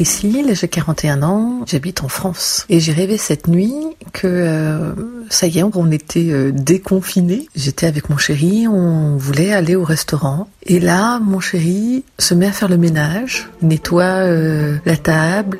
[0.00, 2.64] Priscille, j'ai 41 ans, j'habite en France.
[2.70, 3.74] Et j'ai rêvé cette nuit
[4.14, 4.94] que euh,
[5.28, 7.48] ça y est, on était euh, déconfinés.
[7.54, 10.48] J'étais avec mon chéri, on voulait aller au restaurant.
[10.62, 15.58] Et là, mon chéri se met à faire le ménage, nettoie euh, la table,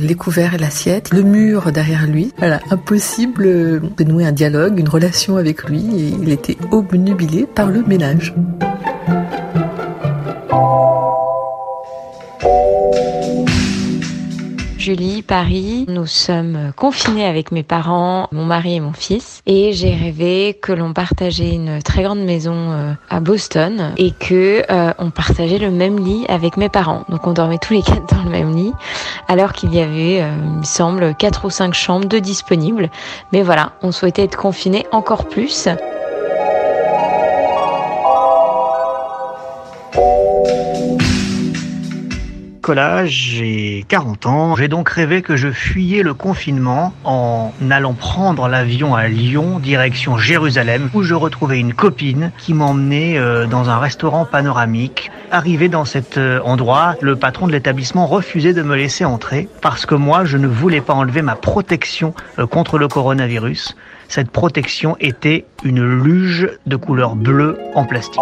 [0.00, 2.32] les couverts et l'assiette, le mur derrière lui.
[2.38, 5.84] Voilà, impossible de nouer un dialogue, une relation avec lui.
[5.96, 8.34] Et il était obnubilé par le ménage.
[14.78, 15.86] Julie, Paris.
[15.88, 19.42] Nous sommes confinés avec mes parents, mon mari et mon fils.
[19.44, 24.62] Et j'ai rêvé que l'on partageait une très grande maison euh, à Boston et que
[24.70, 27.04] euh, on partageait le même lit avec mes parents.
[27.08, 28.72] Donc on dormait tous les quatre dans le même lit,
[29.26, 32.88] alors qu'il y avait, euh, il me semble, quatre ou cinq chambres de disponibles.
[33.32, 35.68] Mais voilà, on souhaitait être confinés encore plus.
[43.06, 44.56] J'ai 40 ans.
[44.56, 50.18] J'ai donc rêvé que je fuyais le confinement en allant prendre l'avion à Lyon, direction
[50.18, 55.10] Jérusalem, où je retrouvais une copine qui m'emmenait euh, dans un restaurant panoramique.
[55.30, 59.86] Arrivé dans cet euh, endroit, le patron de l'établissement refusait de me laisser entrer parce
[59.86, 63.76] que moi, je ne voulais pas enlever ma protection euh, contre le coronavirus.
[64.08, 68.20] Cette protection était une luge de couleur bleue en plastique.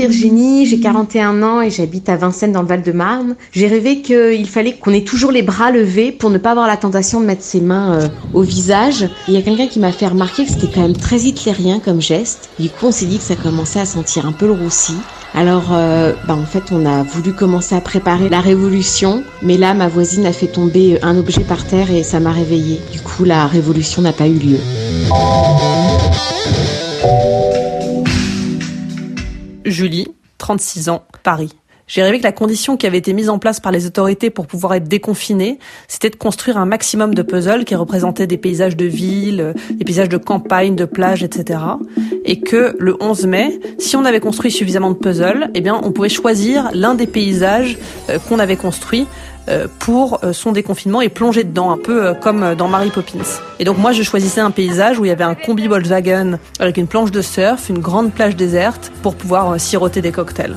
[0.00, 3.36] Virginie, j'ai 41 ans et j'habite à Vincennes dans le Val-de-Marne.
[3.52, 6.78] J'ai rêvé qu'il fallait qu'on ait toujours les bras levés pour ne pas avoir la
[6.78, 9.10] tentation de mettre ses mains euh, au visage.
[9.28, 12.00] Il y a quelqu'un qui m'a fait remarquer que c'était quand même très hitlérien comme
[12.00, 12.48] geste.
[12.58, 14.94] Du coup, on s'est dit que ça commençait à sentir un peu le roussi.
[15.34, 19.74] Alors, euh, bah, en fait, on a voulu commencer à préparer la révolution, mais là,
[19.74, 22.80] ma voisine a fait tomber un objet par terre et ça m'a réveillée.
[22.90, 24.58] Du coup, la révolution n'a pas eu lieu.
[29.80, 31.54] Julie, 36 ans, Paris.
[31.86, 34.46] J'ai rêvé que la condition qui avait été mise en place par les autorités pour
[34.46, 35.58] pouvoir être déconfiné,
[35.88, 40.10] c'était de construire un maximum de puzzles qui représentaient des paysages de ville, des paysages
[40.10, 41.60] de campagne, de plage, etc.
[42.24, 45.92] Et que le 11 mai, si on avait construit suffisamment de puzzles, eh bien, on
[45.92, 49.06] pouvait choisir l'un des paysages euh, qu'on avait construit
[49.48, 53.18] euh, pour euh, son déconfinement et plonger dedans, un peu comme dans Mary Poppins.
[53.58, 56.76] Et donc moi, je choisissais un paysage où il y avait un combi Volkswagen avec
[56.76, 60.56] une planche de surf, une grande plage déserte pour pouvoir siroter des cocktails.